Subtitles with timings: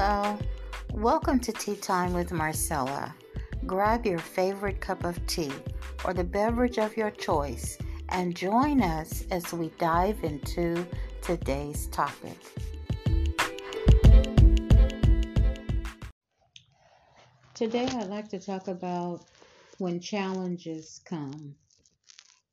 [0.00, 0.38] Hello,
[0.92, 3.12] welcome to Tea Time with Marcella.
[3.66, 5.50] Grab your favorite cup of tea
[6.04, 7.76] or the beverage of your choice
[8.10, 10.86] and join us as we dive into
[11.20, 12.38] today's topic.
[17.54, 19.24] Today, I'd like to talk about
[19.78, 21.56] when challenges come.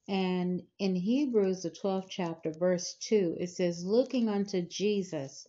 [0.08, 5.48] And in Hebrews, the 12th chapter, verse 2, it says, Looking unto Jesus,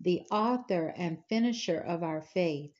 [0.00, 2.70] the author and finisher of our faith,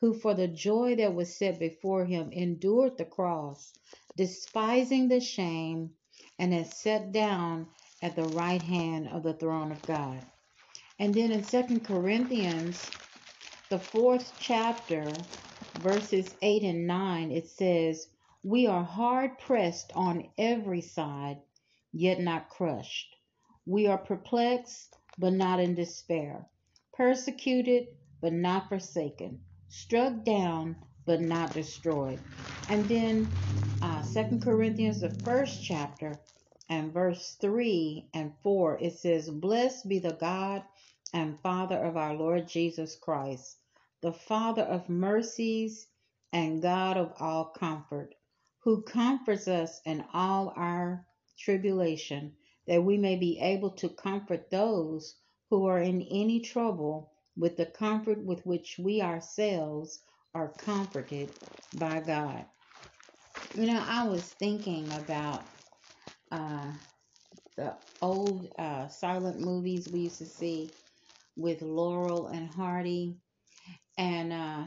[0.00, 3.74] who for the joy that was set before him endured the cross,
[4.16, 5.90] despising the shame,
[6.38, 7.66] and has sat down
[8.00, 10.24] at the right hand of the throne of God.
[11.00, 12.92] And then in Second Corinthians,
[13.68, 15.26] the fourth chapter,
[15.74, 18.08] verses 8 and 9, it says,
[18.44, 21.38] We are hard pressed on every side,
[21.92, 23.16] yet not crushed.
[23.66, 26.48] We are perplexed, but not in despair
[26.92, 27.88] persecuted
[28.20, 30.76] but not forsaken, struck down
[31.06, 32.20] but not destroyed.
[32.68, 33.28] And then
[33.82, 36.14] uh, 2 Corinthians, the first chapter,
[36.68, 40.62] and verse 3 and 4, it says, Blessed be the God
[41.12, 43.56] and Father of our Lord Jesus Christ,
[44.00, 45.86] the Father of mercies
[46.32, 48.14] and God of all comfort,
[48.60, 51.04] who comforts us in all our
[51.38, 52.32] tribulation,
[52.66, 55.16] that we may be able to comfort those
[55.52, 60.00] who are in any trouble with the comfort with which we ourselves
[60.34, 61.28] are comforted
[61.74, 62.46] by God.
[63.54, 65.44] You know, I was thinking about
[66.30, 66.72] uh,
[67.58, 70.70] the old uh, silent movies we used to see
[71.36, 73.18] with Laurel and Hardy.
[73.98, 74.64] And uh,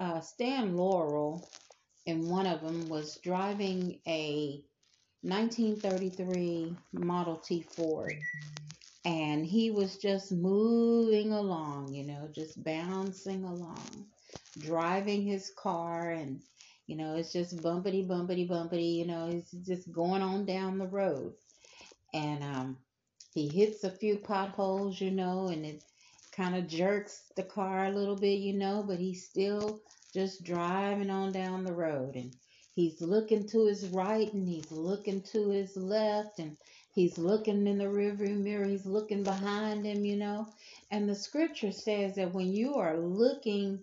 [0.00, 1.46] uh, Stan Laurel,
[2.06, 4.64] in one of them, was driving a
[5.20, 8.14] 1933 Model T Ford
[9.54, 14.06] he was just moving along, you know, just bouncing along,
[14.58, 16.42] driving his car, and
[16.88, 20.88] you know, it's just bumpity, bumpity, bumpity, you know, he's just going on down the
[20.88, 21.34] road,
[22.14, 22.78] and um,
[23.34, 25.82] he hits a few potholes, you know, and it
[26.32, 29.80] kind of jerks the car a little bit, you know, but he's still
[30.12, 32.32] just driving on down the road, and
[32.74, 36.56] he's looking to his right and he's looking to his left, and
[36.94, 38.66] He's looking in the rearview mirror.
[38.66, 40.46] He's looking behind him, you know.
[40.92, 43.80] And the scripture says that when you are looking,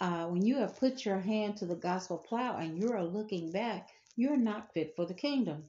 [0.00, 3.50] uh, when you have put your hand to the gospel plow and you are looking
[3.50, 5.64] back, you're not fit for the kingdom.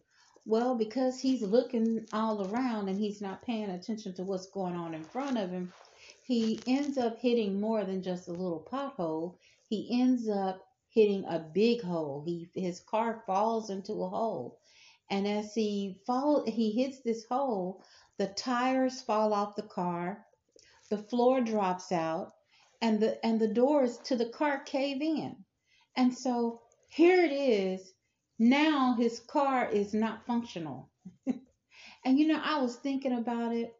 [0.45, 4.93] Well, because he's looking all around and he's not paying attention to what's going on
[4.93, 5.73] in front of him,
[6.21, 9.33] he ends up hitting more than just a little pothole.
[9.69, 12.21] He ends up hitting a big hole.
[12.23, 14.59] He his car falls into a hole.
[15.11, 17.83] And as he fall, he hits this hole,
[18.17, 20.25] the tires fall off the car,
[20.89, 22.33] the floor drops out,
[22.81, 25.45] and the and the doors to the car cave in.
[25.95, 27.93] And so here it is.
[28.39, 30.89] Now his car is not functional.
[31.27, 33.75] and you know, I was thinking about it,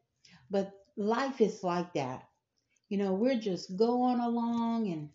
[0.51, 2.27] but life is like that.
[2.87, 5.09] You know, we're just going along and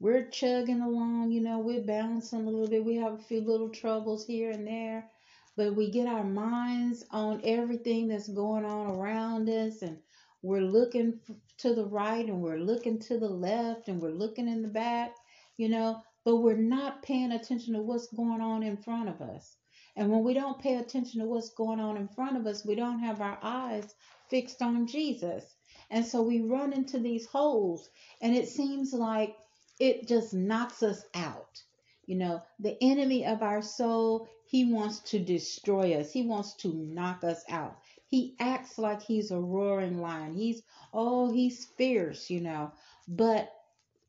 [0.00, 2.84] we're chugging along, you know, we're bouncing a little bit.
[2.84, 5.10] We have a few little troubles here and there
[5.56, 9.98] but we get our minds on everything that's going on around us and
[10.42, 11.20] we're looking
[11.58, 15.14] to the right and we're looking to the left and we're looking in the back,
[15.56, 19.56] you know, but we're not paying attention to what's going on in front of us.
[19.94, 22.74] And when we don't pay attention to what's going on in front of us, we
[22.74, 23.94] don't have our eyes
[24.30, 25.44] fixed on Jesus.
[25.90, 27.90] And so we run into these holes,
[28.22, 29.36] and it seems like
[29.78, 31.62] it just knocks us out.
[32.06, 36.12] You know, the enemy of our soul, he wants to destroy us.
[36.12, 37.78] He wants to knock us out.
[38.06, 40.34] He acts like he's a roaring lion.
[40.34, 40.62] He's,
[40.92, 42.72] oh, he's fierce, you know.
[43.08, 43.52] But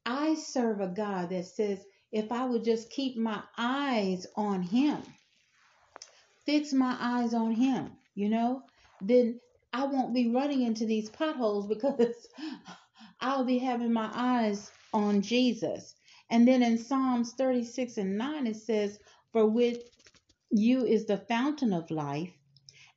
[0.05, 5.01] I serve a God that says, if I would just keep my eyes on him,
[6.45, 8.63] fix my eyes on him, you know,
[9.01, 9.39] then
[9.73, 12.27] I won't be running into these potholes because
[13.21, 15.95] I'll be having my eyes on Jesus.
[16.33, 18.97] And then in Psalms 36 and 9, it says,
[19.33, 19.77] For with
[20.50, 22.33] you is the fountain of life,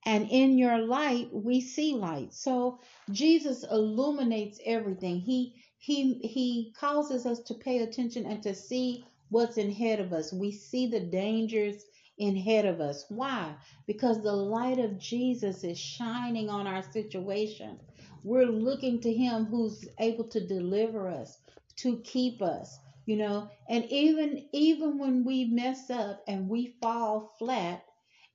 [0.06, 2.32] and in your light we see light.
[2.32, 2.80] So
[3.10, 5.20] Jesus illuminates everything.
[5.20, 10.32] He he he causes us to pay attention and to see what's ahead of us.
[10.32, 11.84] We see the dangers
[12.18, 13.04] ahead of us.
[13.10, 13.54] Why?
[13.86, 17.78] Because the light of Jesus is shining on our situation.
[18.24, 21.36] We're looking to him who's able to deliver us,
[21.80, 27.34] to keep us, you know and even even when we mess up and we fall
[27.38, 27.84] flat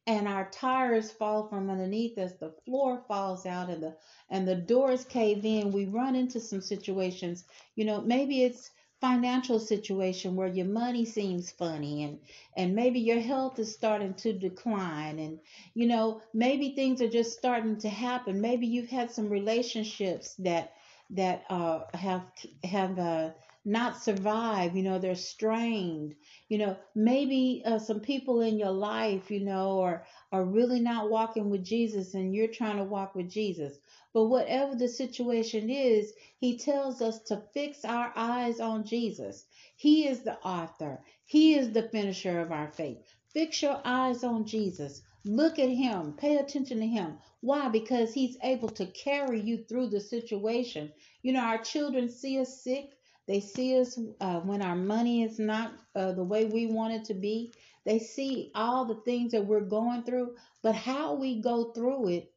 [0.08, 3.96] and our tires fall from underneath us the floor falls out and the
[4.30, 7.46] and the doors cave in we run into some situations.
[7.76, 8.72] You know maybe it's
[9.02, 12.20] financial situation where your money seems funny and
[12.58, 15.40] and maybe your health is starting to decline and
[15.74, 18.42] you know maybe things are just starting to happen.
[18.42, 20.74] Maybe you've had some relationships that
[21.12, 22.24] that uh, have
[22.64, 23.32] have uh,
[23.66, 24.76] not survive.
[24.76, 26.16] You know, they're strained.
[26.50, 31.10] You know, maybe uh, some people in your life, you know, are are really not
[31.10, 33.78] walking with Jesus, and you're trying to walk with Jesus.
[34.14, 39.46] But whatever the situation is, He tells us to fix our eyes on Jesus.
[39.76, 41.04] He is the author.
[41.26, 43.00] He is the finisher of our faith.
[43.34, 45.02] Fix your eyes on Jesus.
[45.24, 46.14] Look at him.
[46.14, 47.18] Pay attention to him.
[47.42, 47.70] Why?
[47.70, 50.92] Because he's able to carry you through the situation.
[51.22, 52.90] You know, our children see us sick.
[53.28, 57.06] They see us uh, when our money is not uh, the way we want it
[57.06, 57.54] to be.
[57.86, 62.34] They see all the things that we're going through, but how we go through it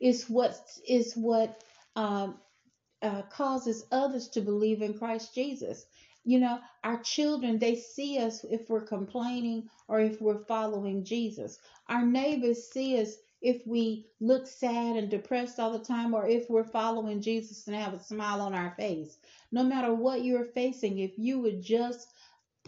[0.00, 0.58] is what
[0.88, 1.62] is what
[1.96, 2.36] um,
[3.02, 5.86] uh, causes others to believe in Christ Jesus.
[6.24, 11.58] You know, our children, they see us if we're complaining or if we're following Jesus.
[11.88, 16.48] Our neighbors see us if we look sad and depressed all the time or if
[16.48, 19.18] we're following Jesus and have a smile on our face.
[19.50, 22.08] No matter what you're facing, if you would just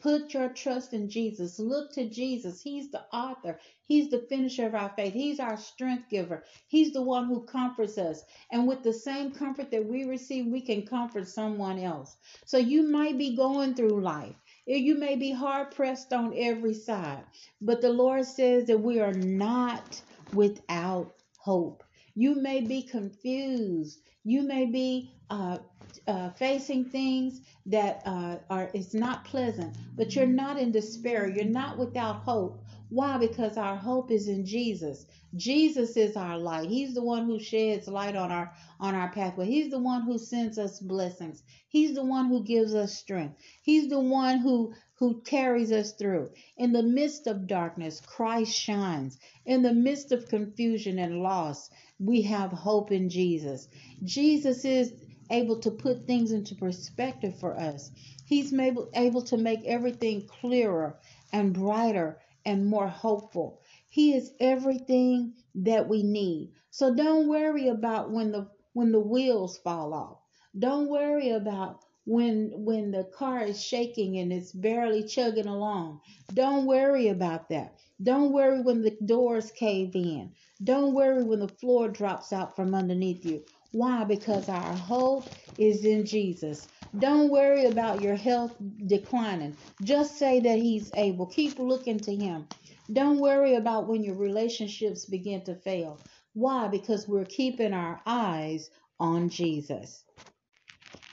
[0.03, 1.61] Put your trust in Jesus.
[1.61, 2.61] Look to Jesus.
[2.61, 3.61] He's the author.
[3.87, 5.15] He's the finisher of our faith.
[5.15, 6.45] He's our strength giver.
[6.67, 8.23] He's the one who comforts us.
[8.51, 12.17] And with the same comfort that we receive, we can comfort someone else.
[12.45, 14.35] So you might be going through life.
[14.67, 17.25] You may be hard pressed on every side.
[17.61, 20.03] But the Lord says that we are not
[20.35, 21.85] without hope.
[22.15, 24.01] You may be confused.
[24.25, 25.59] You may be uh,
[26.07, 31.29] uh, facing things that uh, are it's not pleasant, but you're not in despair.
[31.29, 32.63] You're not without hope.
[32.91, 33.19] Why?
[33.19, 35.07] Because our hope is in Jesus.
[35.37, 36.69] Jesus is our light.
[36.69, 39.47] He's the one who sheds light on our on our pathway.
[39.47, 41.43] He's the one who sends us blessings.
[41.69, 43.37] He's the one who gives us strength.
[43.63, 44.75] He's the one who
[45.05, 46.31] who carries us through.
[46.57, 49.19] In the midst of darkness, Christ shines.
[49.45, 51.69] In the midst of confusion and loss,
[51.99, 53.69] we have hope in Jesus.
[54.03, 54.95] Jesus is
[55.31, 57.91] able to put things into perspective for us.
[58.25, 60.99] He's able, able to make everything clearer
[61.35, 63.61] and brighter and more hopeful.
[63.91, 66.53] He is everything that we need.
[66.71, 70.17] So don't worry about when the when the wheels fall off.
[70.59, 76.01] Don't worry about when when the car is shaking and it's barely chugging along.
[76.33, 77.77] Don't worry about that.
[78.03, 80.33] Don't worry when the doors cave in.
[80.65, 83.45] Don't worry when the floor drops out from underneath you.
[83.73, 84.05] Why?
[84.05, 86.69] Because our hope is in Jesus.
[86.99, 88.57] Don't worry about your health
[88.87, 89.59] declining.
[89.83, 91.27] Just say that He's able.
[91.27, 92.49] Keep looking to Him.
[92.93, 96.03] Don't worry about when your relationships begin to fail.
[96.35, 96.69] Why?
[96.69, 98.71] Because we're keeping our eyes
[99.01, 100.05] on Jesus.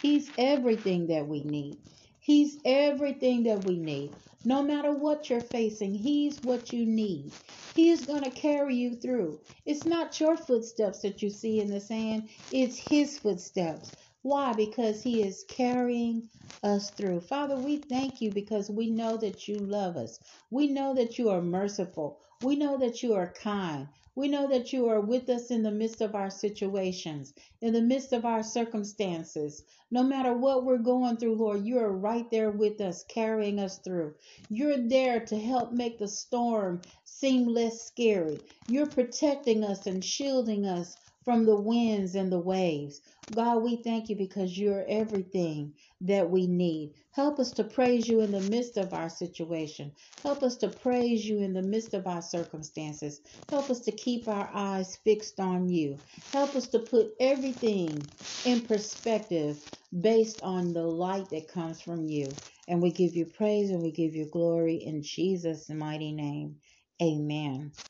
[0.01, 1.79] He's everything that we need.
[2.19, 4.17] He's everything that we need.
[4.43, 7.33] No matter what you're facing, He's what you need.
[7.71, 9.41] He is going to carry you through.
[9.65, 13.93] It's not your footsteps that you see in the sand, it's His footsteps.
[14.23, 14.53] Why?
[14.53, 16.29] Because He is carrying
[16.63, 17.21] us through.
[17.21, 20.19] Father, we thank you because we know that you love us.
[20.51, 22.19] We know that you are merciful.
[22.41, 23.89] We know that you are kind.
[24.13, 27.81] We know that you are with us in the midst of our situations, in the
[27.81, 29.63] midst of our circumstances.
[29.89, 33.77] No matter what we're going through, Lord, you are right there with us, carrying us
[33.77, 34.13] through.
[34.49, 38.39] You're there to help make the storm seem less scary.
[38.67, 43.01] You're protecting us and shielding us from the winds and the waves.
[43.33, 46.93] God, we thank you because you're everything that we need.
[47.11, 49.93] Help us to praise you in the midst of our situation.
[50.23, 53.21] Help us to praise you in the midst of our circumstances.
[53.51, 55.99] Help us to keep our eyes fixed on you.
[56.31, 58.11] Help us to put everything
[58.43, 59.57] in perspective
[60.01, 62.39] based on the light that comes from you.
[62.67, 66.57] And we give you praise and we give you glory in Jesus' mighty name.
[67.01, 67.73] Amen.